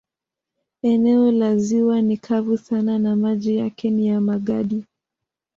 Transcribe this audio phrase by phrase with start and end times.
[0.83, 4.85] Eneo la ziwa ni kavu sana na maji yake ni ya magadi.